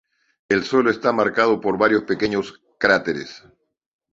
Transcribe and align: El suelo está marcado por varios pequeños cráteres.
El 0.49 0.63
suelo 0.63 0.89
está 0.89 1.11
marcado 1.11 1.61
por 1.61 1.77
varios 1.77 2.01
pequeños 2.05 2.59
cráteres. 2.79 3.43